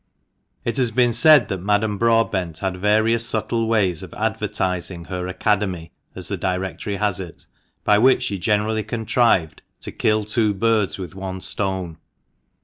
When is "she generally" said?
8.23-8.81